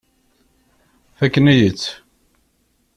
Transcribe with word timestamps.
Fakken-iyi-tt. 1.17 1.87